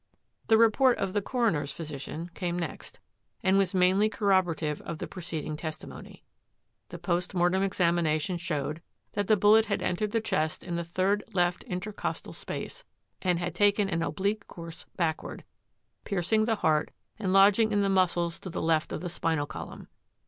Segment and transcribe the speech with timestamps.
[0.47, 2.99] The report of the coroner's physician came next
[3.43, 6.23] and was mainly corroborative of the preced ing testimony.
[6.89, 8.81] The post mortem examination showed
[9.13, 12.83] that the bullet had entered the chest in the third left intercostal space
[13.21, 15.43] and had taken an oblique course backward,
[16.03, 16.89] piercing the heart
[17.19, 19.87] and lodging in the muscles to the left of the spinal col umn.